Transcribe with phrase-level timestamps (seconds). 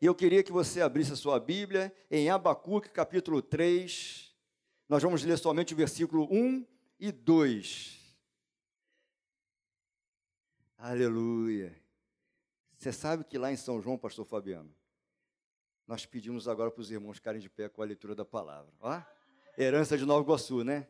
[0.00, 4.32] E eu queria que você abrisse a sua Bíblia em Abacuque, capítulo 3.
[4.88, 6.64] Nós vamos ler somente o versículo 1
[7.00, 7.98] e 2.
[10.76, 11.76] Aleluia.
[12.76, 14.72] Você sabe que lá em São João, pastor Fabiano,
[15.84, 18.72] nós pedimos agora para os irmãos ficarem de pé com a leitura da palavra.
[18.78, 19.02] Ó,
[19.58, 20.86] herança de Nova Iguaçu, né?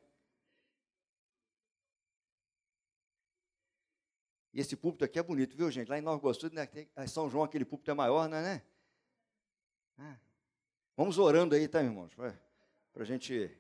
[4.52, 5.88] E esse púlpito aqui é bonito, viu, gente?
[5.88, 6.68] Lá em Nova Iguaçu, né,
[7.06, 8.42] São João, aquele púlpito é maior, não é?
[8.42, 8.62] Né?
[10.00, 10.16] Ah.
[10.96, 12.14] Vamos orando aí, tá, irmãos?
[12.14, 12.32] Para
[12.94, 13.50] a gente.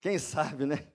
[0.00, 0.90] Quem sabe, né?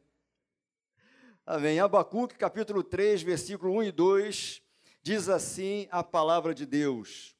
[1.45, 1.79] Amém.
[1.79, 4.61] Abacuque, capítulo 3, versículo 1 e 2,
[5.03, 7.35] diz assim a palavra de Deus.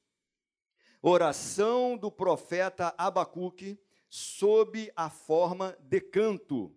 [1.01, 6.71] Oração do profeta Abacuque sob a forma de canto.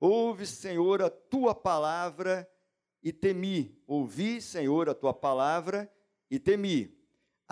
[0.00, 2.50] Ouve, Senhor, a tua palavra
[3.02, 3.78] e temi.
[3.86, 5.92] Ouvi, Senhor, a tua palavra
[6.30, 7.01] e temi.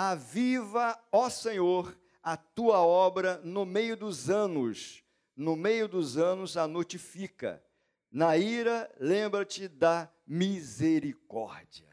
[0.03, 5.05] Aviva, ó Senhor, a tua obra no meio dos anos.
[5.37, 7.63] No meio dos anos a notifica.
[8.11, 11.87] Na ira, lembra-te da misericórdia.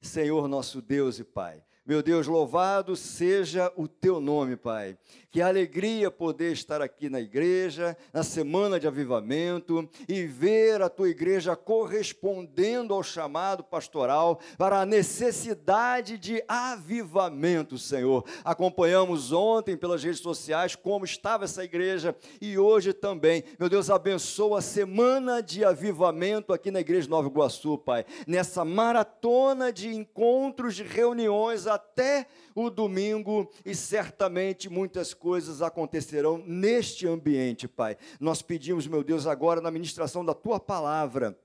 [0.00, 4.98] Senhor nosso Deus e Pai, meu Deus, louvado seja o teu nome, Pai.
[5.32, 11.08] Que alegria poder estar aqui na igreja, na semana de avivamento, e ver a tua
[11.08, 18.26] igreja correspondendo ao chamado pastoral para a necessidade de avivamento, Senhor.
[18.44, 23.42] Acompanhamos ontem pelas redes sociais como estava essa igreja e hoje também.
[23.58, 28.04] Meu Deus, abençoa a semana de avivamento aqui na igreja Nova Iguaçu, Pai.
[28.26, 35.21] Nessa maratona de encontros, de reuniões até o domingo e certamente muitas coisas
[35.62, 37.96] acontecerão neste ambiente, Pai.
[38.18, 41.38] Nós pedimos, meu Deus, agora na ministração da tua palavra.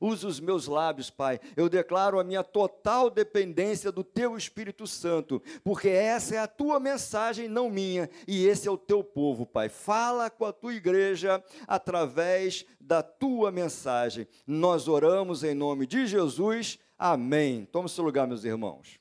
[0.00, 1.40] Usa os meus lábios, Pai.
[1.56, 6.78] Eu declaro a minha total dependência do Teu Espírito Santo, porque essa é a Tua
[6.78, 9.68] mensagem, não minha, e esse é o Teu povo, Pai.
[9.68, 14.26] Fala com a Tua igreja através da Tua mensagem.
[14.46, 16.78] Nós oramos em nome de Jesus.
[16.96, 17.64] Amém.
[17.64, 18.98] Tome seu lugar, meus irmãos.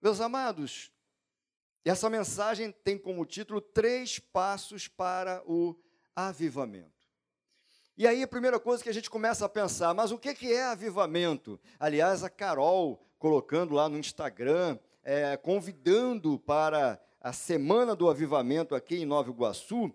[0.00, 0.92] Meus amados,
[1.84, 5.76] essa mensagem tem como título Três Passos para o
[6.14, 7.08] Avivamento.
[7.96, 10.62] E aí a primeira coisa que a gente começa a pensar, mas o que é
[10.62, 11.60] avivamento?
[11.80, 18.98] Aliás, a Carol colocando lá no Instagram, é, convidando para a semana do avivamento aqui
[18.98, 19.92] em Nova Iguaçu,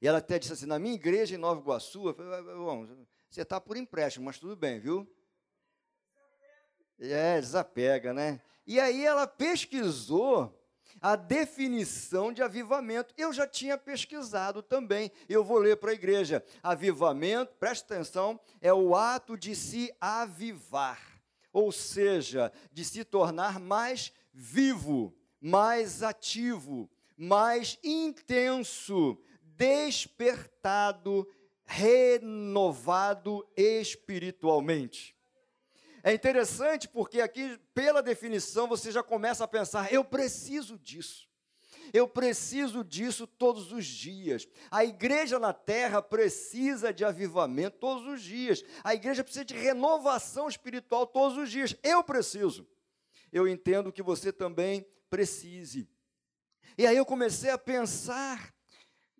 [0.00, 2.86] e ela até disse assim, na minha igreja em Nova Iguaçu, falei, bom,
[3.28, 5.04] você está por empréstimo, mas tudo bem, viu?
[7.00, 8.40] É, desapega, né?
[8.68, 10.54] E aí ela pesquisou
[11.00, 13.14] a definição de avivamento.
[13.16, 15.10] Eu já tinha pesquisado também.
[15.26, 16.44] Eu vou ler para a igreja.
[16.62, 21.00] Avivamento, preste atenção, é o ato de se avivar,
[21.50, 29.16] ou seja, de se tornar mais vivo, mais ativo, mais intenso,
[29.56, 31.26] despertado,
[31.64, 35.17] renovado espiritualmente.
[36.08, 41.28] É interessante porque aqui, pela definição, você já começa a pensar: eu preciso disso.
[41.92, 44.48] Eu preciso disso todos os dias.
[44.70, 48.64] A igreja na terra precisa de avivamento todos os dias.
[48.82, 51.76] A igreja precisa de renovação espiritual todos os dias.
[51.82, 52.66] Eu preciso.
[53.30, 55.86] Eu entendo que você também precise.
[56.78, 58.54] E aí eu comecei a pensar,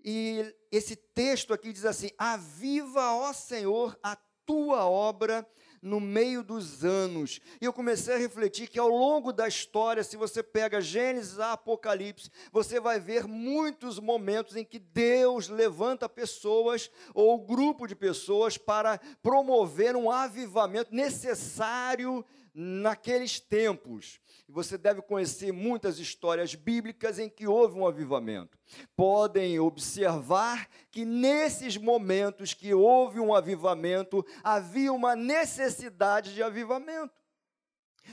[0.03, 4.17] e esse texto aqui diz assim: Aviva, ó Senhor, a
[4.47, 5.47] tua obra
[5.83, 7.41] no meio dos anos.
[7.61, 11.53] E eu comecei a refletir que ao longo da história, se você pega Gênesis a
[11.53, 18.59] Apocalipse, você vai ver muitos momentos em que Deus levanta pessoas ou grupo de pessoas
[18.59, 22.25] para promover um avivamento necessário
[22.61, 24.19] naqueles tempos.
[24.49, 28.59] Você deve conhecer muitas histórias bíblicas em que houve um avivamento.
[28.97, 37.15] Podem observar que nesses momentos que houve um avivamento, havia uma necessidade de avivamento.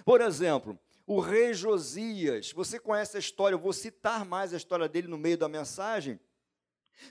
[0.03, 0.77] Por exemplo,
[1.07, 5.17] o rei Josias, você conhece a história, eu vou citar mais a história dele no
[5.17, 6.19] meio da mensagem.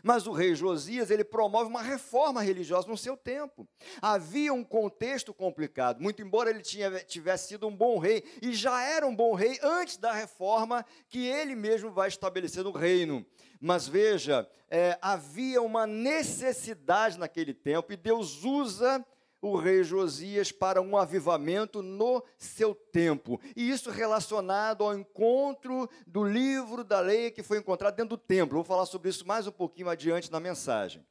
[0.03, 3.69] Mas o rei Josias, ele promove uma reforma religiosa no seu tempo.
[4.01, 8.83] Havia um contexto complicado, muito embora ele tinha, tivesse sido um bom rei, e já
[8.83, 13.25] era um bom rei antes da reforma que ele mesmo vai estabelecer no reino.
[13.61, 19.05] Mas veja, é, havia uma necessidade naquele tempo, e Deus usa
[19.49, 23.39] o rei Josias para um avivamento no seu tempo.
[23.55, 28.57] E isso relacionado ao encontro do livro da lei que foi encontrado dentro do templo.
[28.57, 31.05] Vou falar sobre isso mais um pouquinho adiante na mensagem.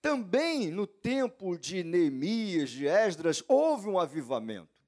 [0.00, 4.81] Também no tempo de Neemias, de Esdras, houve um avivamento.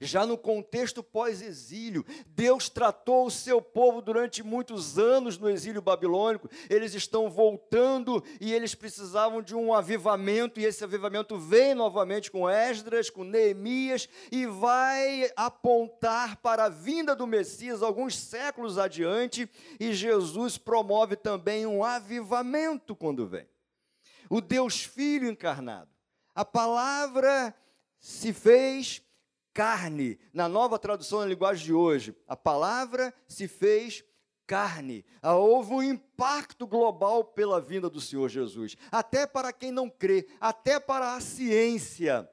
[0.00, 6.48] Já no contexto pós-exílio, Deus tratou o seu povo durante muitos anos no exílio babilônico.
[6.68, 12.48] Eles estão voltando e eles precisavam de um avivamento, e esse avivamento vem novamente com
[12.48, 19.48] Esdras, com Neemias, e vai apontar para a vinda do Messias alguns séculos adiante,
[19.78, 23.46] e Jesus promove também um avivamento quando vem.
[24.28, 25.90] O Deus Filho encarnado.
[26.34, 27.54] A palavra
[28.00, 29.00] se fez
[29.54, 30.18] carne.
[30.32, 34.04] Na nova tradução na linguagem de hoje, a palavra se fez
[34.46, 35.04] carne.
[35.22, 40.26] Ah, houve um impacto global pela vinda do Senhor Jesus, até para quem não crê,
[40.40, 42.28] até para a ciência.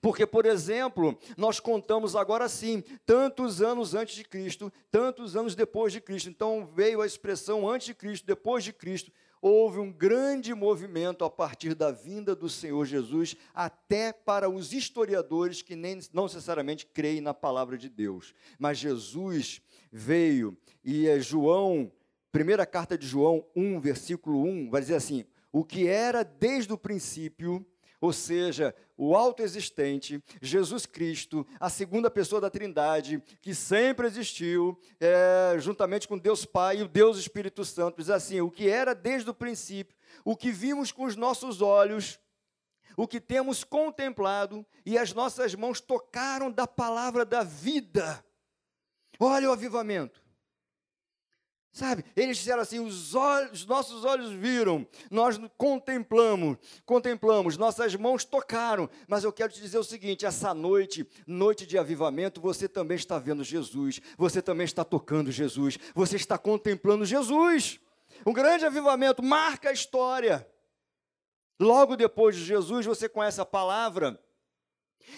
[0.00, 5.92] Porque, por exemplo, nós contamos agora sim, tantos anos antes de Cristo, tantos anos depois
[5.92, 6.28] de Cristo.
[6.28, 11.30] Então veio a expressão antes de Cristo, depois de Cristo houve um grande movimento a
[11.30, 17.20] partir da vinda do Senhor Jesus, até para os historiadores que nem, não necessariamente creem
[17.20, 18.34] na palavra de Deus.
[18.58, 21.90] Mas Jesus veio, e é João,
[22.30, 26.78] primeira carta de João 1, versículo 1, vai dizer assim: o que era desde o
[26.78, 27.64] princípio,
[28.00, 35.56] ou seja, o autoexistente, Jesus Cristo, a segunda pessoa da Trindade, que sempre existiu, é,
[35.58, 39.30] juntamente com Deus Pai e o Deus Espírito Santo, diz assim: o que era desde
[39.30, 42.20] o princípio, o que vimos com os nossos olhos,
[42.96, 48.24] o que temos contemplado e as nossas mãos tocaram da palavra da vida.
[49.18, 50.27] Olha o avivamento.
[51.78, 52.04] Sabe?
[52.16, 58.90] Eles disseram assim: os, olhos, os nossos olhos viram, nós contemplamos, contemplamos, nossas mãos tocaram.
[59.06, 63.16] Mas eu quero te dizer o seguinte: essa noite, noite de avivamento, você também está
[63.20, 67.78] vendo Jesus, você também está tocando Jesus, você está contemplando Jesus.
[68.26, 70.44] Um grande avivamento marca a história.
[71.60, 74.20] Logo depois de Jesus, você conhece a palavra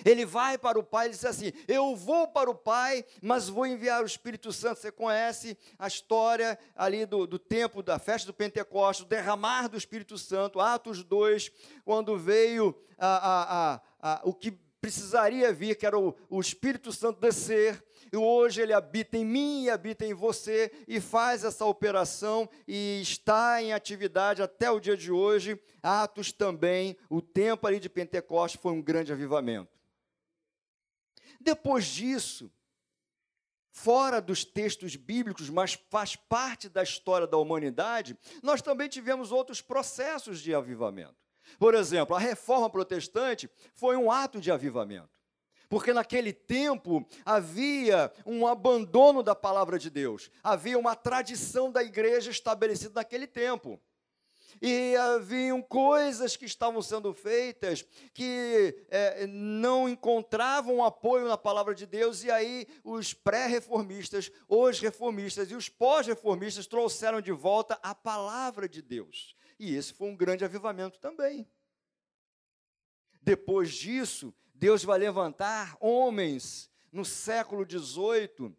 [0.04, 3.66] ele vai para o Pai e diz assim: Eu vou para o Pai, mas vou
[3.66, 4.80] enviar o Espírito Santo.
[4.80, 9.76] Você conhece a história ali do, do tempo da festa do Pentecostes, o derramar do
[9.76, 11.50] Espírito Santo, Atos 2,
[11.84, 17.20] quando veio a, a, a, o que precisaria vir, que era o, o Espírito Santo
[17.20, 17.82] descer,
[18.12, 23.00] e hoje ele habita em mim e habita em você e faz essa operação e
[23.00, 25.60] está em atividade até o dia de hoje.
[25.80, 29.79] Atos também, o tempo ali de Pentecostes foi um grande avivamento.
[31.40, 32.52] Depois disso,
[33.72, 39.62] fora dos textos bíblicos, mas faz parte da história da humanidade, nós também tivemos outros
[39.62, 41.16] processos de avivamento.
[41.58, 45.08] Por exemplo, a reforma protestante foi um ato de avivamento.
[45.68, 52.30] Porque naquele tempo havia um abandono da palavra de Deus, havia uma tradição da igreja
[52.30, 53.80] estabelecida naquele tempo
[54.60, 61.86] e haviam coisas que estavam sendo feitas que é, não encontravam apoio na palavra de
[61.86, 68.68] Deus, e aí os pré-reformistas, os reformistas e os pós-reformistas trouxeram de volta a palavra
[68.68, 69.36] de Deus.
[69.58, 71.46] E esse foi um grande avivamento também.
[73.20, 78.56] Depois disso, Deus vai levantar homens no século XVIII,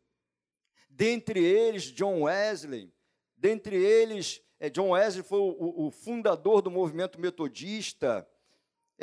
[0.89, 2.93] dentre eles John Wesley,
[3.35, 8.27] dentre eles John Wesley foi o, o, fundador do movimento metodista.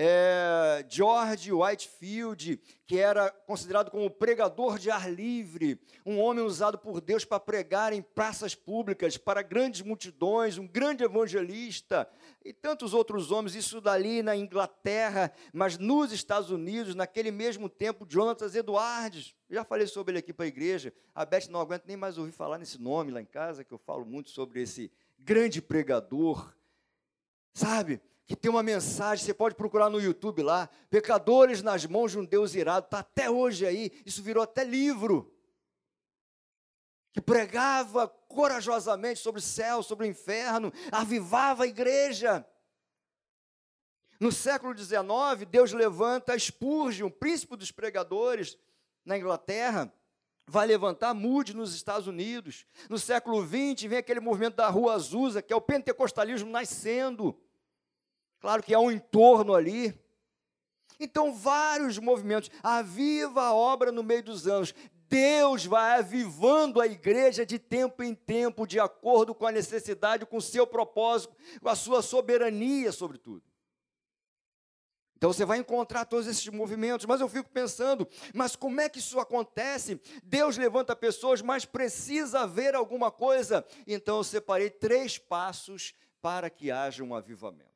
[0.00, 7.00] É, George Whitefield, que era considerado como pregador de ar livre, um homem usado por
[7.00, 12.08] Deus para pregar em praças públicas, para grandes multidões, um grande evangelista,
[12.44, 18.06] e tantos outros homens, isso dali na Inglaterra, mas nos Estados Unidos, naquele mesmo tempo,
[18.08, 21.96] Jonathan Edwards, já falei sobre ele aqui para a igreja, a Beth não aguenta nem
[21.96, 25.60] mais ouvir falar nesse nome lá em casa, que eu falo muito sobre esse grande
[25.60, 26.54] pregador,
[27.52, 28.00] sabe?
[28.26, 32.24] Que tem uma mensagem, você pode procurar no YouTube lá, Pecadores nas mãos de um
[32.24, 35.34] Deus irado, está até hoje aí, isso virou até livro.
[37.12, 42.46] Que pregava corajosamente sobre o céu, sobre o inferno, avivava a igreja.
[44.20, 48.58] No século XIX, Deus levanta Spurgeon, príncipe dos pregadores,
[49.04, 49.92] na Inglaterra,
[50.48, 52.64] vai levantar Moody nos Estados Unidos.
[52.88, 57.38] No século XX vem aquele movimento da Rua Azusa, que é o pentecostalismo nascendo.
[58.40, 59.94] Claro que há um entorno ali.
[60.98, 62.50] Então, vários movimentos.
[62.62, 64.74] Aviva a obra no meio dos anos.
[65.08, 70.36] Deus vai avivando a igreja de tempo em tempo, de acordo com a necessidade, com
[70.36, 73.42] o seu propósito, com a sua soberania sobre tudo.
[75.18, 79.00] Então você vai encontrar todos esses movimentos, mas eu fico pensando, mas como é que
[79.00, 80.00] isso acontece?
[80.22, 83.66] Deus levanta pessoas, mas precisa haver alguma coisa.
[83.84, 87.66] Então eu separei três passos para que haja um avivamento.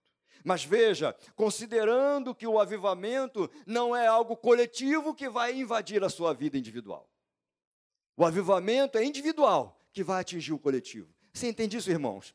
[0.44, 6.32] Mas veja, considerando que o avivamento não é algo coletivo que vai invadir a sua
[6.32, 7.10] vida individual.
[8.16, 11.12] O avivamento é individual que vai atingir o coletivo.
[11.32, 12.34] Você entende isso, irmãos?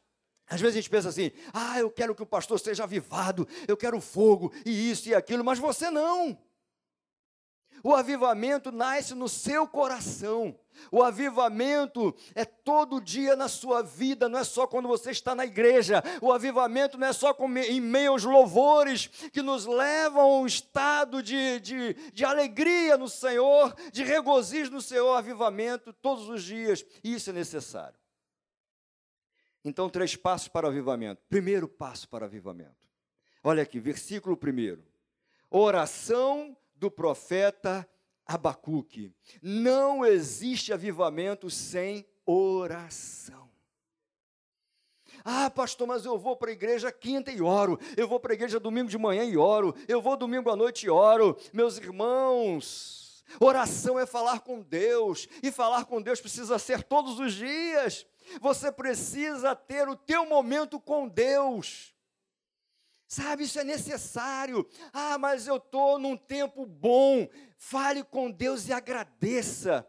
[0.50, 3.76] Às vezes a gente pensa assim: ah, eu quero que o pastor seja avivado, eu
[3.76, 6.38] quero fogo, e isso e aquilo, mas você não.
[7.84, 10.58] O avivamento nasce no seu coração.
[10.92, 15.46] O avivamento é todo dia na sua vida, não é só quando você está na
[15.46, 16.04] igreja.
[16.22, 17.36] O avivamento não é só
[17.68, 23.10] em meio aos louvores que nos levam a um estado de, de, de alegria no
[23.10, 26.84] Senhor, de regozijo no Senhor, avivamento todos os dias.
[27.04, 27.98] Isso é necessário.
[29.68, 31.22] Então, três passos para o avivamento.
[31.28, 32.88] Primeiro passo para o avivamento.
[33.44, 34.82] Olha aqui, versículo primeiro.
[35.52, 37.86] Oração do profeta
[38.26, 39.14] Abacuque.
[39.42, 43.50] Não existe avivamento sem oração.
[45.26, 48.36] Ah, pastor, mas eu vou para a igreja quinta e oro, eu vou para a
[48.36, 51.38] igreja domingo de manhã e oro, eu vou domingo à noite e oro.
[51.52, 57.34] Meus irmãos, oração é falar com Deus, e falar com Deus precisa ser todos os
[57.34, 58.06] dias.
[58.42, 61.94] Você precisa ter o teu momento com Deus.
[63.08, 64.68] Sabe, isso é necessário.
[64.92, 67.28] Ah, mas eu estou num tempo bom.
[67.58, 69.88] Fale com Deus e agradeça.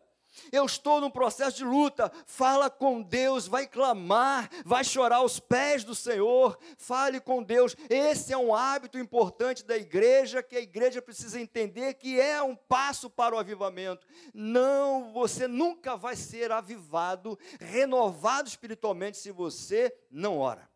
[0.52, 2.11] Eu estou num processo de luta.
[2.26, 6.59] Fala com Deus, vai clamar, vai chorar aos pés do Senhor.
[6.76, 7.76] Fale com Deus.
[7.88, 12.57] Esse é um hábito importante da igreja que a igreja precisa entender que é um
[12.57, 14.07] passo para o avivamento.
[14.33, 20.68] Não, você nunca vai ser avivado, renovado espiritualmente se você não ora.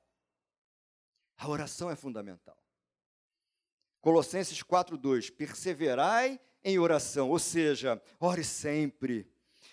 [1.37, 2.57] A oração é fundamental.
[4.00, 9.31] Colossenses 4:2, perseverai em oração, ou seja, ore sempre.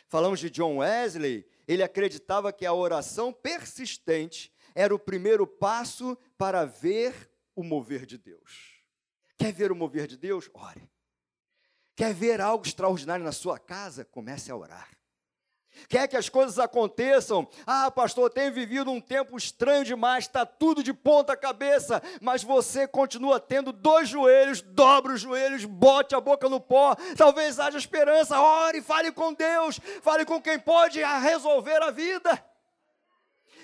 [0.09, 6.65] Falamos de John Wesley, ele acreditava que a oração persistente era o primeiro passo para
[6.65, 8.83] ver o mover de Deus.
[9.37, 10.49] Quer ver o mover de Deus?
[10.51, 10.89] Ore.
[11.95, 14.03] Quer ver algo extraordinário na sua casa?
[14.03, 14.89] Comece a orar.
[15.87, 17.47] Quer que as coisas aconteçam?
[17.65, 22.87] Ah, pastor, tenho vivido um tempo estranho demais, está tudo de ponta cabeça, mas você
[22.87, 28.39] continua tendo dois joelhos, dobre os joelhos, bote a boca no pó, talvez haja esperança,
[28.39, 32.43] ore, fale com Deus, fale com quem pode resolver a vida.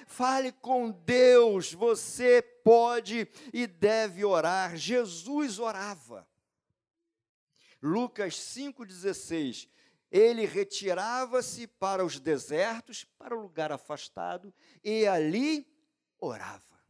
[0.07, 4.75] Fale com Deus, você pode e deve orar.
[4.75, 6.27] Jesus orava.
[7.81, 9.67] Lucas 5,16
[10.17, 15.67] ele retirava-se para os desertos, para o lugar afastado, e ali
[16.17, 16.81] orava.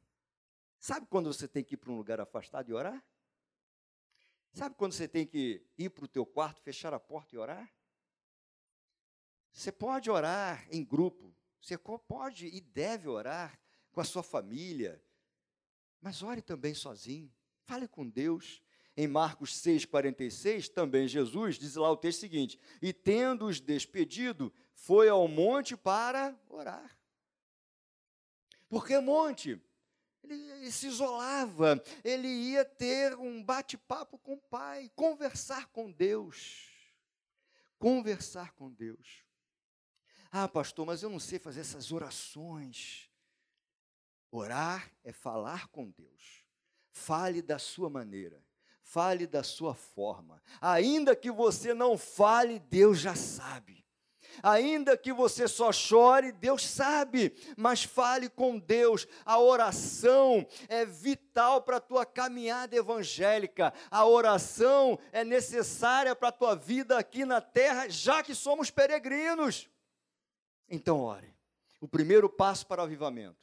[0.77, 3.03] Sabe quando você tem que ir para um lugar afastado e orar?
[4.53, 7.73] Sabe quando você tem que ir para o teu quarto, fechar a porta e orar?
[9.51, 13.59] Você pode orar em grupo, você pode e deve orar
[13.91, 15.03] com a sua família,
[15.99, 17.33] mas ore também sozinho.
[17.63, 18.61] Fale com Deus.
[18.97, 25.27] Em Marcos 6,46, também Jesus diz lá o texto seguinte: E tendo-os despedido, foi ao
[25.27, 26.97] monte para orar.
[28.69, 29.61] Por que monte?
[30.23, 36.71] Ele se isolava, ele ia ter um bate-papo com o Pai, conversar com Deus.
[37.77, 39.23] Conversar com Deus.
[40.31, 43.09] Ah, pastor, mas eu não sei fazer essas orações.
[44.31, 46.45] Orar é falar com Deus.
[46.91, 48.44] Fale da sua maneira
[48.85, 50.41] fale da sua forma.
[50.61, 53.83] Ainda que você não fale, Deus já sabe.
[54.43, 59.07] Ainda que você só chore, Deus sabe, mas fale com Deus.
[59.25, 63.73] A oração é vital para a tua caminhada evangélica.
[63.89, 69.69] A oração é necessária para a tua vida aqui na terra, já que somos peregrinos.
[70.69, 71.33] Então, ore.
[71.79, 73.37] O primeiro passo para o avivamento: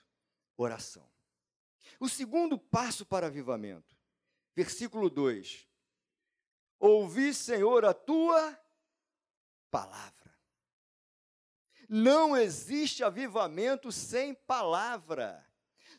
[0.57, 1.07] oração.
[1.99, 3.92] O segundo passo para avivamento:
[4.55, 5.69] versículo 2:
[6.79, 8.59] Ouvi, Senhor, a tua
[9.71, 10.13] palavra.
[11.89, 15.47] Não existe avivamento sem palavra.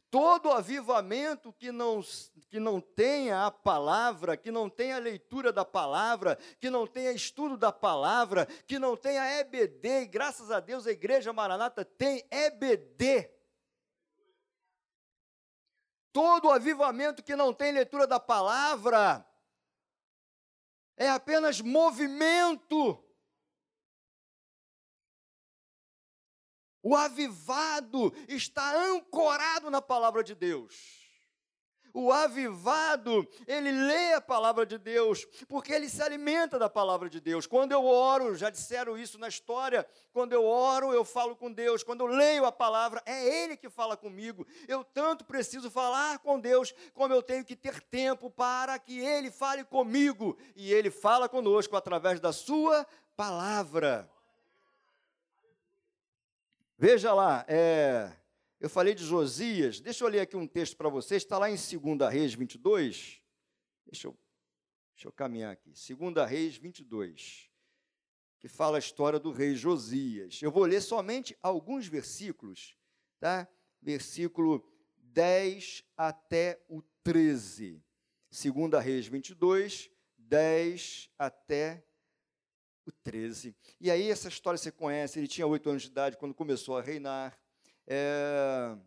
[0.09, 2.03] Todo avivamento que não,
[2.49, 7.11] que não tenha a palavra, que não tenha a leitura da palavra, que não tenha
[7.11, 12.23] estudo da palavra, que não tenha EBD, e graças a Deus a Igreja Maranata tem
[12.29, 13.29] EBD,
[16.13, 19.27] Todo avivamento que não tem leitura da palavra
[20.95, 23.03] é apenas movimento.
[26.83, 31.02] O avivado está ancorado na palavra de Deus.
[31.93, 37.21] O avivado, ele lê a palavra de Deus, porque ele se alimenta da palavra de
[37.21, 37.45] Deus.
[37.45, 41.83] Quando eu oro, já disseram isso na história, quando eu oro, eu falo com Deus.
[41.83, 44.45] Quando eu leio a palavra, é Ele que fala comigo.
[44.67, 49.29] Eu tanto preciso falar com Deus, como eu tenho que ter tempo para que Ele
[49.29, 50.37] fale comigo.
[50.55, 54.09] E Ele fala conosco através da Sua palavra.
[56.77, 58.11] Veja lá, é,
[58.63, 61.55] eu falei de Josias, deixa eu ler aqui um texto para vocês, está lá em
[61.55, 63.21] 2 Reis 22.
[63.85, 64.17] Deixa eu,
[64.95, 65.69] deixa eu caminhar aqui.
[65.69, 67.49] 2 Reis 22,
[68.39, 70.41] que fala a história do rei Josias.
[70.41, 72.77] Eu vou ler somente alguns versículos,
[73.19, 73.49] tá?
[73.81, 74.65] Versículo
[74.95, 77.83] 10 até o 13.
[78.31, 81.85] 2 Reis 22, 10 até
[82.85, 83.53] o 13.
[83.81, 86.81] E aí essa história você conhece, ele tinha oito anos de idade quando começou a
[86.81, 87.37] reinar.
[87.87, 88.77] É...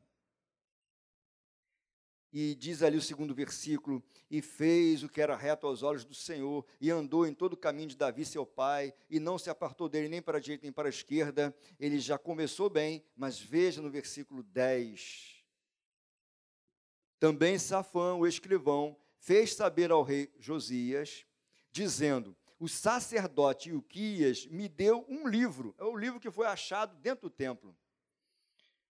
[2.39, 6.15] E diz ali o segundo versículo: E fez o que era reto aos olhos do
[6.15, 9.89] Senhor, e andou em todo o caminho de Davi, seu pai, e não se apartou
[9.89, 11.57] dele nem para a direita nem para a esquerda.
[11.81, 15.43] Ele já começou bem, mas veja no versículo 10.
[17.19, 21.25] Também Safã, o escrivão, fez saber ao rei Josias,
[21.73, 27.31] dizendo: O sacerdote Ilquias me deu um livro, é o livro que foi achado dentro
[27.31, 27.75] do templo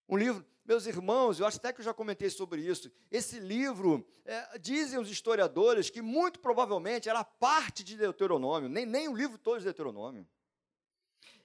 [0.09, 2.91] um livro, meus irmãos, eu acho até que eu já comentei sobre isso.
[3.11, 9.09] Esse livro, é, dizem os historiadores que muito provavelmente era parte de Deuteronômio, nem, nem
[9.09, 10.27] o livro todo de Deuteronômio.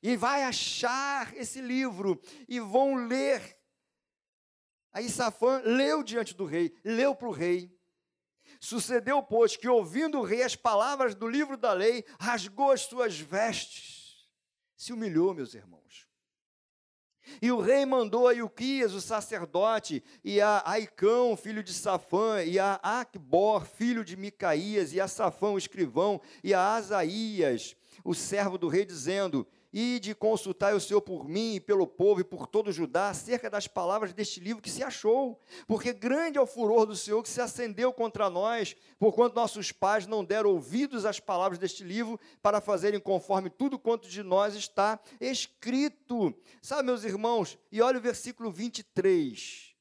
[0.01, 3.58] E vai achar esse livro e vão ler.
[4.91, 7.72] Aí Safã leu diante do rei, leu para o rei.
[8.60, 13.20] Sucedeu, pois, que ouvindo o rei as palavras do livro da lei, rasgou as suas
[13.20, 14.27] vestes.
[14.75, 16.11] Se humilhou, meus irmãos.
[17.42, 22.58] E o rei mandou a Ilquias, o sacerdote, e a Aicão, filho de Safã, e
[22.58, 28.58] a Acbor, filho de Micaías, e a Safã, o escrivão, e a Asaías, o servo
[28.58, 32.48] do rei, dizendo: e de consultar o Senhor por mim e pelo povo e por
[32.48, 36.86] todo Judá acerca das palavras deste livro que se achou, porque grande é o furor
[36.86, 41.58] do Senhor que se acendeu contra nós, porquanto nossos pais não deram ouvidos às palavras
[41.58, 46.34] deste livro para fazerem conforme tudo quanto de nós está escrito.
[46.62, 49.76] Sabe, meus irmãos, e olha o versículo 23.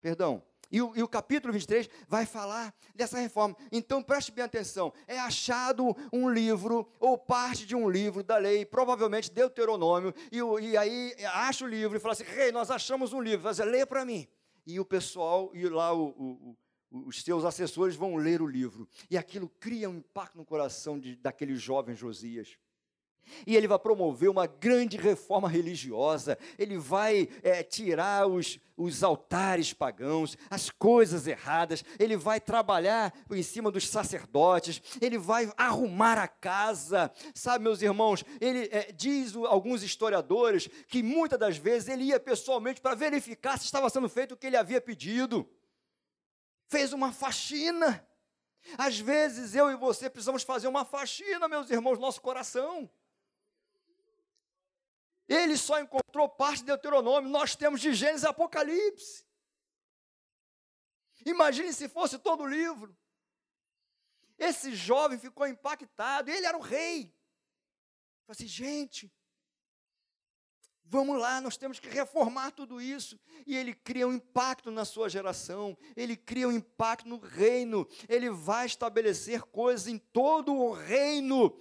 [0.00, 0.42] Perdão,
[0.74, 3.56] e o, e o, capítulo 23 vai falar dessa reforma.
[3.70, 8.66] Então preste bem atenção: é achado um livro, ou parte de um livro da lei,
[8.66, 13.20] provavelmente Deuteronômio, e, e aí acha o livro e fala assim: rei, nós achamos um
[13.20, 14.26] livro, você lê para mim.
[14.66, 16.56] E o pessoal, e lá o, o,
[17.06, 18.88] os seus assessores vão ler o livro.
[19.08, 22.58] E aquilo cria um impacto no coração de, daquele jovem Josias.
[23.46, 29.72] E ele vai promover uma grande reforma religiosa, ele vai é, tirar os, os altares
[29.72, 36.28] pagãos, as coisas erradas, ele vai trabalhar em cima dos sacerdotes, ele vai arrumar a
[36.28, 37.10] casa.
[37.34, 42.80] Sabe, meus irmãos, ele é, diz alguns historiadores que muitas das vezes ele ia pessoalmente
[42.80, 45.48] para verificar se estava sendo feito o que ele havia pedido.
[46.68, 48.06] Fez uma faxina.
[48.78, 52.90] Às vezes eu e você precisamos fazer uma faxina, meus irmãos, no nosso coração.
[55.28, 59.24] Ele só encontrou parte de Deuteronômio, nós temos de Gênesis e Apocalipse.
[61.24, 62.96] Imagine se fosse todo o livro.
[64.38, 67.14] Esse jovem ficou impactado, ele era o rei.
[68.26, 69.12] Falei assim, gente,
[70.84, 73.18] vamos lá, nós temos que reformar tudo isso.
[73.46, 78.28] E ele cria um impacto na sua geração, ele cria um impacto no reino, ele
[78.28, 81.58] vai estabelecer coisas em todo o reino,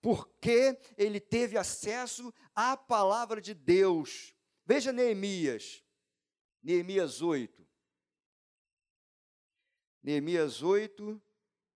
[0.00, 4.34] porque ele teve acesso à palavra de Deus.
[4.64, 5.82] Veja Neemias,
[6.62, 7.66] Neemias 8.
[10.02, 11.20] Neemias 8,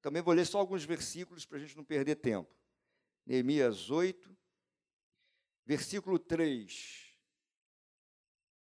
[0.00, 2.50] também vou ler só alguns versículos para a gente não perder tempo.
[3.26, 4.34] Neemias 8,
[5.66, 7.12] versículo 3.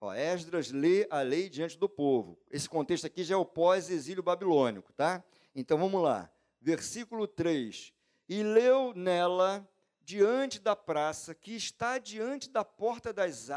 [0.02, 2.40] Ó, Esdras lê a lei diante do povo.
[2.50, 5.24] Esse contexto aqui já é o pós-exílio babilônico, tá?
[5.54, 6.32] Então vamos lá.
[6.62, 7.94] Versículo 3
[8.30, 9.68] e leu nela
[10.04, 13.50] diante da praça, que está diante da porta das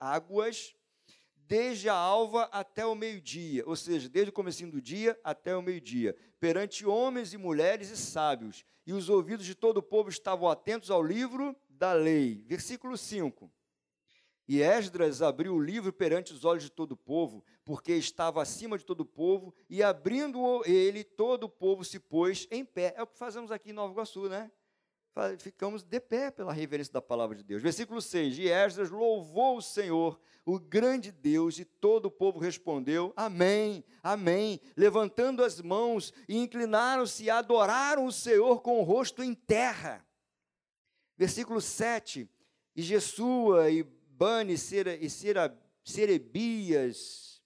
[0.00, 0.74] águas,
[1.36, 5.62] desde a alva até o meio-dia, ou seja, desde o começo do dia até o
[5.62, 10.48] meio-dia, perante homens e mulheres e sábios, e os ouvidos de todo o povo estavam
[10.48, 12.44] atentos ao livro da lei.
[12.46, 13.50] Versículo 5.
[14.46, 18.76] E Esdras abriu o livro perante os olhos de todo o povo, porque estava acima
[18.76, 22.94] de todo o povo, e abrindo ele, todo o povo se pôs em pé.
[22.96, 24.50] É o que fazemos aqui em Nova Iguaçu, né?
[25.38, 27.62] ficamos de pé pela reverência da palavra de Deus.
[27.62, 33.12] Versículo 6: E Esdras louvou o Senhor, o grande Deus, e todo o povo respondeu:
[33.16, 39.34] Amém, Amém, levantando as mãos e inclinaram-se e adoraram o Senhor com o rosto em
[39.34, 40.04] terra.
[41.16, 42.28] Versículo 7:
[42.74, 43.84] E Jesua, e
[44.24, 45.10] Bani, e
[45.84, 47.42] Serebias,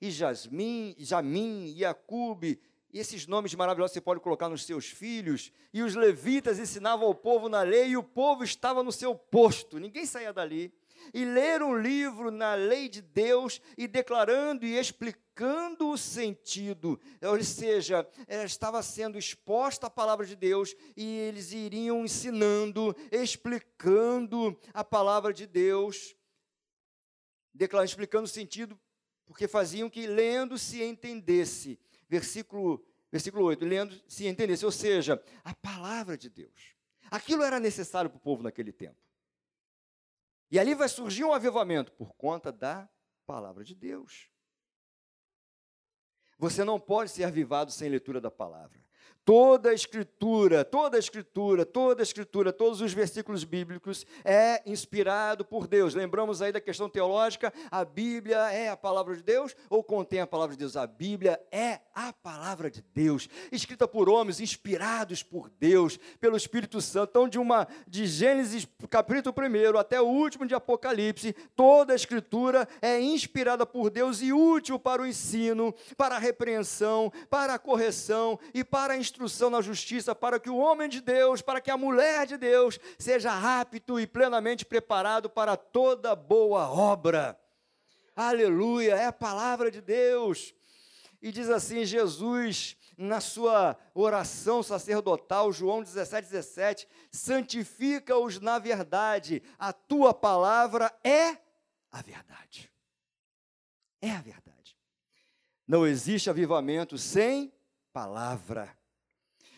[0.00, 2.60] e Jasmin, Jamim, e Acube,
[2.92, 5.50] esses nomes maravilhosos você pode colocar nos seus filhos.
[5.72, 9.80] E os levitas ensinavam ao povo na lei, e o povo estava no seu posto,
[9.80, 10.72] ninguém saía dali.
[11.12, 17.42] E leram um livro na lei de Deus e declarando e explicando o sentido, ou
[17.42, 25.32] seja, estava sendo exposta a palavra de Deus e eles iriam ensinando, explicando a palavra
[25.32, 26.14] de Deus,
[27.52, 28.78] declarando, explicando o sentido,
[29.26, 35.54] porque faziam que lendo se entendesse versículo, versículo 8, lendo, se entendesse, ou seja, a
[35.54, 36.74] palavra de Deus.
[37.10, 38.96] Aquilo era necessário para o povo naquele tempo.
[40.54, 42.88] E ali vai surgir um avivamento por conta da
[43.26, 44.30] palavra de Deus.
[46.38, 48.83] Você não pode ser avivado sem leitura da palavra.
[49.24, 55.46] Toda a escritura, toda a escritura, toda a escritura, todos os versículos bíblicos é inspirado
[55.46, 55.94] por Deus.
[55.94, 60.26] Lembramos aí da questão teológica, a Bíblia é a palavra de Deus ou contém a
[60.26, 60.76] palavra de Deus?
[60.76, 66.82] A Bíblia é a palavra de Deus, escrita por homens inspirados por Deus, pelo Espírito
[66.82, 67.08] Santo.
[67.08, 72.68] Então, de uma de Gênesis capítulo 1 até o último de Apocalipse, toda a escritura
[72.82, 78.38] é inspirada por Deus e útil para o ensino, para a repreensão, para a correção
[78.52, 81.70] e para a instrução instrução na justiça para que o homem de Deus, para que
[81.70, 87.38] a mulher de Deus seja apto e plenamente preparado para toda boa obra.
[88.16, 90.52] Aleluia, é a palavra de Deus.
[91.22, 99.72] E diz assim: Jesus, na sua oração sacerdotal, João 17, 17: santifica-os na verdade, a
[99.72, 101.38] tua palavra é
[101.92, 102.68] a verdade.
[104.02, 104.76] É a verdade.
[105.68, 107.52] Não existe avivamento sem
[107.92, 108.76] palavra.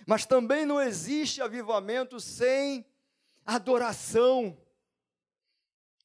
[0.06, 2.86] Mas também não existe avivamento sem
[3.44, 4.56] adoração.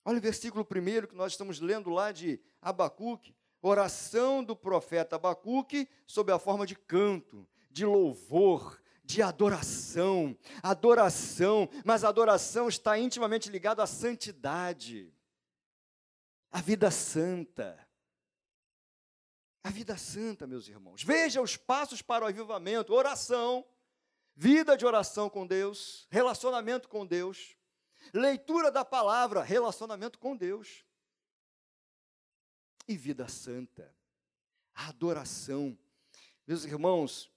[0.03, 3.35] Olha o versículo primeiro que nós estamos lendo lá de Abacuque.
[3.61, 10.35] Oração do profeta Abacuque sob a forma de canto, de louvor, de adoração.
[10.63, 15.13] Adoração, mas a adoração está intimamente ligada à santidade,
[16.51, 17.87] à vida santa.
[19.63, 21.03] A vida santa, meus irmãos.
[21.03, 23.63] Veja os passos para o avivamento: oração,
[24.35, 27.55] vida de oração com Deus, relacionamento com Deus,
[28.13, 30.85] leitura da palavra, relacionamento com Deus,
[32.87, 33.95] e vida santa,
[34.73, 35.77] adoração.
[36.45, 37.31] Meus irmãos,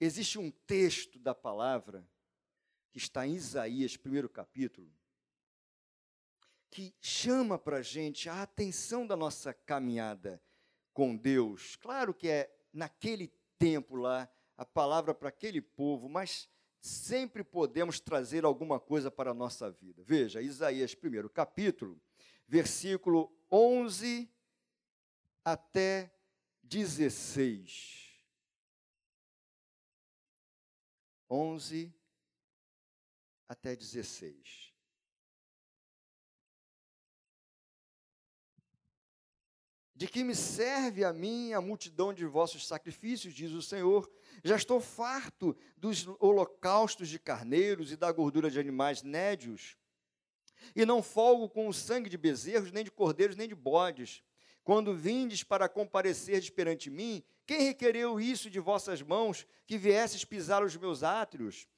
[0.00, 2.08] existe um texto da palavra
[2.90, 4.90] que está em Isaías, primeiro capítulo,
[6.70, 10.42] que chama para a gente a atenção da nossa caminhada
[10.92, 11.76] com Deus.
[11.76, 16.48] Claro que é naquele tempo lá, a palavra para aquele povo, mas
[16.80, 20.02] sempre podemos trazer alguma coisa para a nossa vida.
[20.04, 22.00] Veja, Isaías, primeiro capítulo,
[22.46, 24.30] versículo 11
[25.44, 26.12] até
[26.62, 28.06] 16.
[31.28, 31.94] 11
[33.48, 34.74] até 16.
[39.94, 44.10] De que me serve a mim a multidão de vossos sacrifícios, diz o Senhor,
[44.44, 49.76] já estou farto dos holocaustos de carneiros e da gordura de animais nédios.
[50.74, 54.22] E não folgo com o sangue de bezerros, nem de cordeiros, nem de bodes.
[54.64, 60.64] Quando vindes para comparecerdes perante mim, quem requereu isso de vossas mãos, que viesses pisar
[60.64, 61.68] os meus átrios?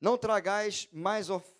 [0.00, 1.57] Não tragais mais ofertas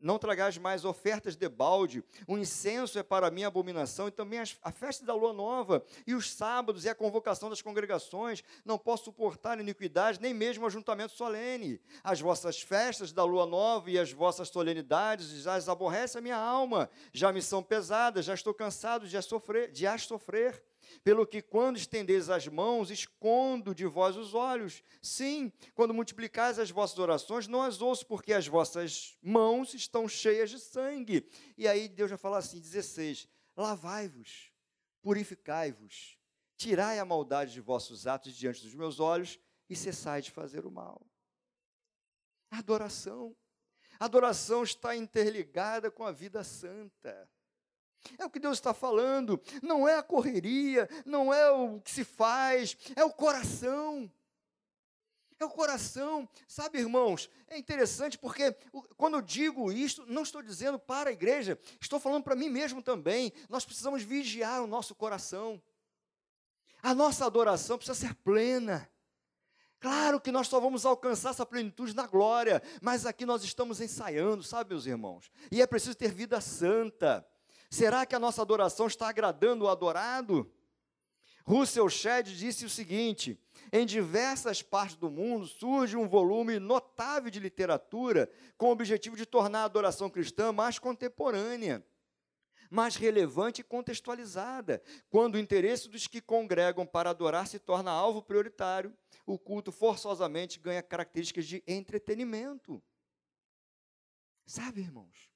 [0.00, 4.72] não tragais mais ofertas de balde, o incenso é para mim abominação, e também a
[4.72, 9.58] festa da lua nova, e os sábados e a convocação das congregações, não posso suportar
[9.58, 11.80] iniquidade, nem mesmo ajuntamento solene.
[12.02, 16.36] As vossas festas da lua nova e as vossas solenidades já as aborrece a minha
[16.36, 19.70] alma, já me são pesadas, já estou cansado de as sofrer.
[19.70, 20.65] De as sofrer.
[21.02, 24.82] Pelo que, quando estendeis as mãos, escondo de vós os olhos.
[25.02, 30.50] Sim, quando multiplicais as vossas orações, não as ouço, porque as vossas mãos estão cheias
[30.50, 31.28] de sangue.
[31.56, 34.52] E aí Deus vai falar assim: 16: Lavai-vos,
[35.02, 36.18] purificai-vos,
[36.56, 40.70] tirai a maldade de vossos atos diante dos meus olhos e cessai de fazer o
[40.70, 41.06] mal.
[42.50, 43.36] Adoração.
[43.98, 47.28] Adoração está interligada com a vida santa.
[48.18, 49.40] É o que Deus está falando.
[49.62, 54.10] Não é a correria, não é o que se faz, é o coração.
[55.38, 57.28] É o coração, sabe, irmãos?
[57.46, 58.56] É interessante porque
[58.96, 62.82] quando eu digo isto, não estou dizendo para a igreja, estou falando para mim mesmo
[62.82, 63.30] também.
[63.50, 65.62] Nós precisamos vigiar o nosso coração.
[66.82, 68.90] A nossa adoração precisa ser plena.
[69.78, 74.42] Claro que nós só vamos alcançar essa plenitude na glória, mas aqui nós estamos ensaiando,
[74.42, 75.30] sabe, meus irmãos?
[75.52, 77.26] E é preciso ter vida santa.
[77.70, 80.50] Será que a nossa adoração está agradando o adorado?
[81.44, 83.40] Russell Shedd disse o seguinte:
[83.72, 89.24] em diversas partes do mundo surge um volume notável de literatura com o objetivo de
[89.24, 91.86] tornar a adoração cristã mais contemporânea,
[92.68, 94.82] mais relevante e contextualizada.
[95.08, 98.92] Quando o interesse dos que congregam para adorar se torna alvo prioritário,
[99.24, 102.82] o culto forçosamente ganha características de entretenimento.
[104.46, 105.35] Sabe, irmãos?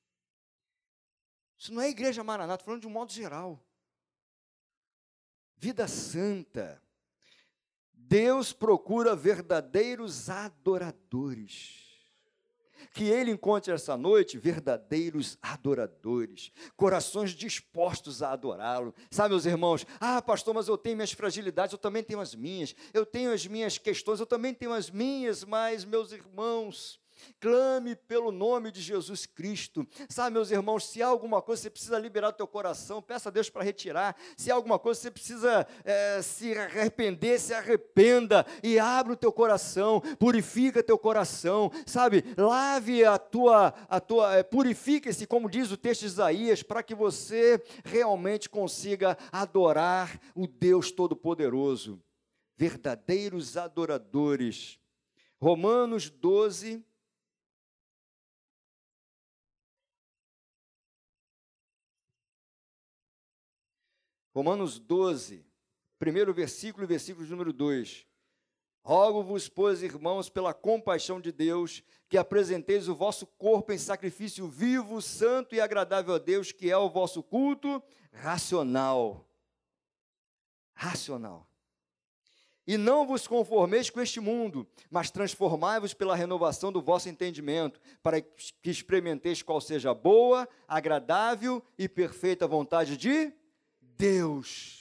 [1.60, 3.62] Isso não é igreja maranata, falando de um modo geral.
[5.58, 6.82] Vida santa
[7.92, 11.88] Deus procura verdadeiros adoradores.
[12.94, 18.94] Que Ele encontre essa noite verdadeiros adoradores, corações dispostos a adorá-lo.
[19.10, 19.86] Sabe, meus irmãos?
[20.00, 22.74] Ah, pastor, mas eu tenho minhas fragilidades, eu também tenho as minhas.
[22.94, 26.98] Eu tenho as minhas questões, eu também tenho as minhas, mas, meus irmãos,
[27.38, 29.86] Clame pelo nome de Jesus Cristo.
[30.08, 33.32] Sabe, meus irmãos, se há alguma coisa você precisa liberar do teu coração, peça a
[33.32, 34.16] Deus para retirar.
[34.36, 39.32] Se há alguma coisa você precisa é, se arrepender, se arrependa e abra o teu
[39.32, 42.24] coração, purifica teu coração, sabe?
[42.36, 46.94] Lave a tua, a tua, é, purifique-se, como diz o texto de Isaías, para que
[46.94, 52.00] você realmente consiga adorar o Deus Todo-Poderoso.
[52.56, 54.78] Verdadeiros adoradores.
[55.40, 56.84] Romanos 12,
[64.32, 65.44] Romanos 12,
[65.98, 68.06] primeiro versículo e versículo número 2.
[68.82, 75.02] Rogo-vos, pois, irmãos, pela compaixão de Deus, que apresenteis o vosso corpo em sacrifício vivo,
[75.02, 79.28] santo e agradável a Deus, que é o vosso culto racional.
[80.72, 81.46] Racional.
[82.66, 88.20] E não vos conformeis com este mundo, mas transformai-vos pela renovação do vosso entendimento, para
[88.20, 93.32] que experimenteis qual seja a boa, agradável e perfeita vontade de
[94.00, 94.80] Deus.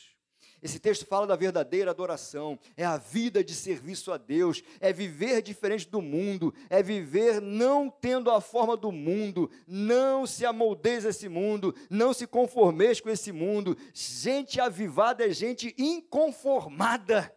[0.63, 5.41] Esse texto fala da verdadeira adoração, é a vida de serviço a Deus, é viver
[5.41, 11.09] diferente do mundo, é viver não tendo a forma do mundo, não se amoldeis a
[11.09, 13.77] esse mundo, não se conformeis com esse mundo.
[13.93, 17.33] Gente avivada é gente inconformada.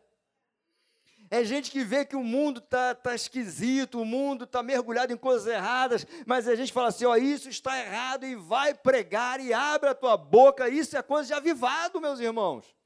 [1.33, 5.17] É gente que vê que o mundo está tá esquisito, o mundo está mergulhado em
[5.17, 9.51] coisas erradas, mas a gente fala assim: ó, isso está errado e vai pregar e
[9.51, 10.69] abre a tua boca.
[10.69, 12.77] Isso é coisa de avivado, meus irmãos.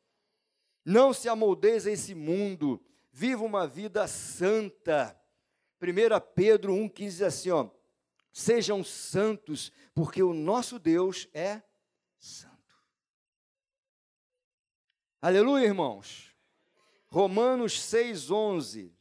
[0.85, 2.81] Não se amoldeis a esse mundo,
[3.11, 5.21] viva uma vida santa.
[5.83, 5.87] 1
[6.33, 7.69] Pedro 1,15 diz assim: ó,
[8.33, 11.61] sejam santos, porque o nosso Deus é
[12.17, 12.55] santo.
[15.21, 16.36] Aleluia, irmãos.
[17.17, 18.93] Romanos 6,11.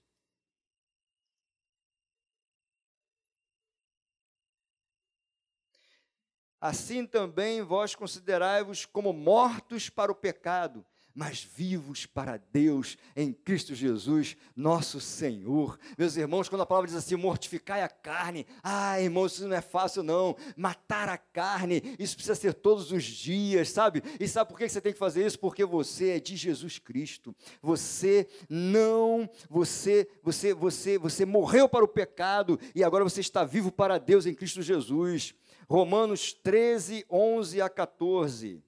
[6.61, 13.73] Assim também vós considerai-vos como mortos para o pecado, mas vivos para Deus em Cristo
[13.73, 15.79] Jesus, nosso Senhor.
[15.97, 19.61] Meus irmãos, quando a palavra diz assim, mortificai a carne, ah, irmãos, isso não é
[19.61, 20.35] fácil não.
[20.57, 24.03] Matar a carne, isso precisa ser todos os dias, sabe?
[24.19, 25.39] E sabe por que você tem que fazer isso?
[25.39, 27.33] Porque você é de Jesus Cristo.
[27.61, 33.71] Você não, você, você, você, você morreu para o pecado e agora você está vivo
[33.71, 35.33] para Deus em Cristo Jesus.
[35.69, 38.61] Romanos 13, 11 a 14.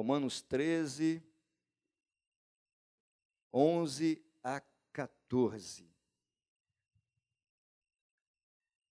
[0.00, 1.22] Romanos 13,
[3.52, 4.62] 11 a
[4.94, 5.90] 14.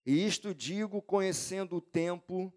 [0.06, 2.54] E isto digo conhecendo o tempo,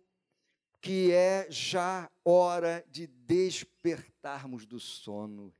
[0.82, 5.50] que é já hora de despertarmos do sono.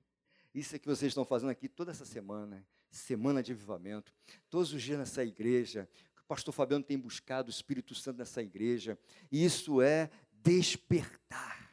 [0.55, 4.13] Isso é que vocês estão fazendo aqui toda essa semana, semana de avivamento,
[4.51, 5.89] todos os dias nessa igreja.
[6.25, 8.99] O pastor Fabiano tem buscado o Espírito Santo nessa igreja.
[9.31, 11.72] Isso é despertar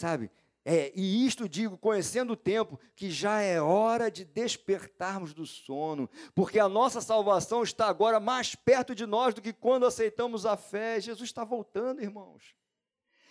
[0.00, 0.30] sabe?
[0.64, 6.08] É, e isto digo, conhecendo o tempo, que já é hora de despertarmos do sono,
[6.34, 10.56] porque a nossa salvação está agora mais perto de nós do que quando aceitamos a
[10.56, 11.00] fé.
[11.00, 12.54] Jesus está voltando, irmãos.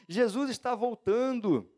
[0.08, 1.72] Jesus está voltando.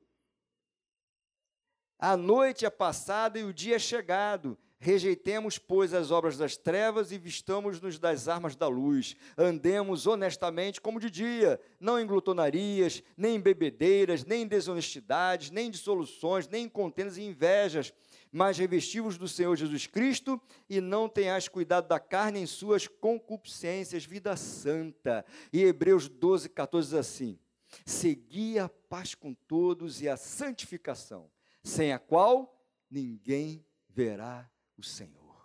[1.97, 4.57] A noite é passada e o dia é chegado.
[4.83, 9.15] Rejeitemos, pois, as obras das trevas e vistamos-nos das armas da luz.
[9.37, 15.67] Andemos honestamente como de dia, não em glutonarias, nem em bebedeiras, nem em desonestidades, nem
[15.67, 17.93] em dissoluções, nem em contendas e invejas
[18.31, 24.05] mas revestivos do Senhor Jesus Cristo e não tenhais cuidado da carne em suas concupiscências,
[24.05, 25.25] vida santa.
[25.51, 27.37] E Hebreus 12, 14 diz assim:
[27.85, 31.29] Segui a paz com todos e a santificação,
[31.61, 32.57] sem a qual
[32.89, 34.49] ninguém verá
[34.81, 35.41] o Senhor.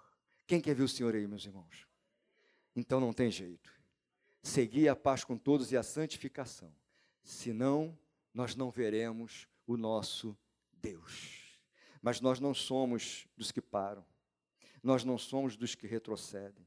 [0.46, 1.86] Quem quer ver o Senhor aí, meus irmãos?
[2.74, 3.72] Então não tem jeito.
[4.42, 6.72] Segui a paz com todos e a santificação,
[7.22, 7.98] senão
[8.32, 10.36] nós não veremos o nosso
[10.72, 11.60] Deus.
[12.00, 14.04] Mas nós não somos dos que param,
[14.82, 16.66] nós não somos dos que retrocedem.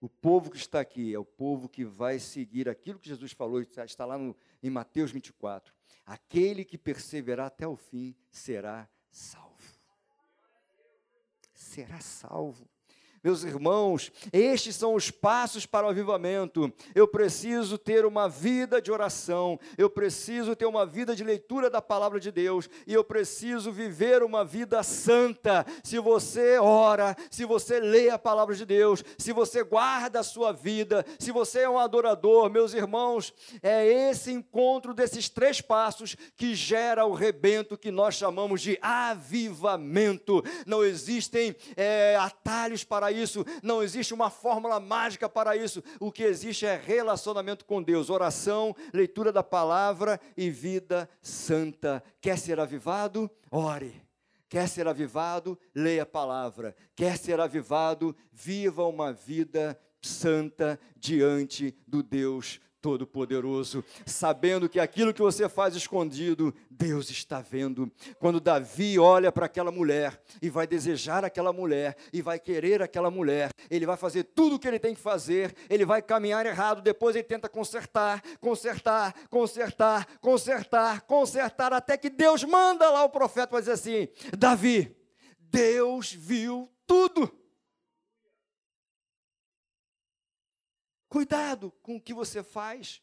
[0.00, 3.60] O povo que está aqui é o povo que vai seguir aquilo que Jesus falou,
[3.60, 5.74] está lá no, em Mateus 24.
[6.04, 9.43] Aquele que perseverar até o fim será salvo.
[11.74, 12.68] Será salvo.
[13.24, 16.70] Meus irmãos, estes são os passos para o avivamento.
[16.94, 21.80] Eu preciso ter uma vida de oração, eu preciso ter uma vida de leitura da
[21.80, 25.64] palavra de Deus, e eu preciso viver uma vida santa.
[25.82, 30.52] Se você ora, se você lê a palavra de Deus, se você guarda a sua
[30.52, 33.32] vida, se você é um adorador, meus irmãos,
[33.62, 40.44] é esse encontro desses três passos que gera o rebento que nós chamamos de avivamento.
[40.66, 45.82] Não existem é, atalhos para isso, não existe uma fórmula mágica para isso.
[45.98, 52.02] O que existe é relacionamento com Deus, oração, leitura da palavra e vida santa.
[52.20, 53.30] Quer ser avivado?
[53.50, 54.02] Ore.
[54.48, 55.58] Quer ser avivado?
[55.74, 56.76] Leia a palavra.
[56.94, 58.14] Quer ser avivado?
[58.30, 66.54] Viva uma vida santa diante do Deus Todo-Poderoso, sabendo que aquilo que você faz escondido,
[66.70, 67.90] Deus está vendo.
[68.18, 73.10] Quando Davi olha para aquela mulher e vai desejar aquela mulher e vai querer aquela
[73.10, 76.82] mulher, ele vai fazer tudo o que ele tem que fazer, ele vai caminhar errado,
[76.82, 83.46] depois ele tenta consertar, consertar, consertar, consertar, consertar, até que Deus manda lá o profeta
[83.46, 84.94] para dizer assim: Davi,
[85.38, 87.32] Deus viu tudo.
[91.14, 93.00] Cuidado com o que você faz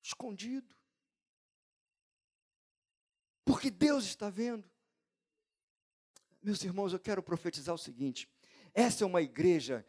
[0.00, 0.76] escondido.
[3.44, 4.70] Porque Deus está vendo.
[6.40, 8.28] Meus irmãos, eu quero profetizar o seguinte:
[8.72, 9.84] essa é uma igreja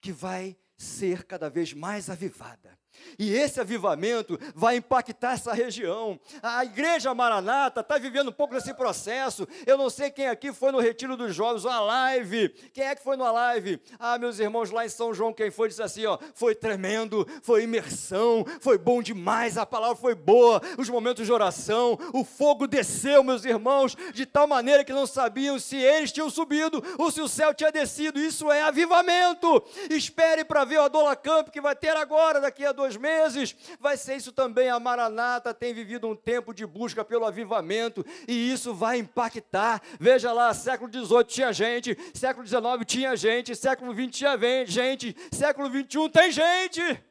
[0.00, 2.76] que vai ser cada vez mais avivada.
[3.18, 6.20] E esse avivamento vai impactar essa região.
[6.42, 9.48] A igreja Maranata está vivendo um pouco desse processo.
[9.66, 12.50] Eu não sei quem aqui foi no Retiro dos Jovens, uma live.
[12.74, 13.80] Quem é que foi numa live?
[13.98, 17.62] Ah, meus irmãos, lá em São João, quem foi disse assim: ó, foi tremendo, foi
[17.62, 23.24] imersão, foi bom demais, a palavra foi boa, os momentos de oração, o fogo desceu,
[23.24, 27.28] meus irmãos, de tal maneira que não sabiam se eles tinham subido ou se o
[27.28, 28.20] céu tinha descido.
[28.20, 29.62] Isso é avivamento.
[29.88, 33.56] Espere para ver o Adola Camp que vai ter agora, daqui a dois dois meses.
[33.80, 34.70] Vai ser isso também.
[34.70, 39.82] A Maranata tem vivido um tempo de busca pelo avivamento e isso vai impactar.
[39.98, 45.68] Veja lá, século XVIII tinha gente, século XIX tinha gente, século XX tinha gente, século
[45.68, 47.04] XXI tem gente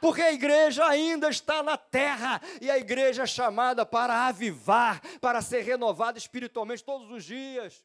[0.00, 5.42] porque a igreja ainda está na terra e a igreja é chamada para avivar, para
[5.42, 7.82] ser renovada espiritualmente todos os dias.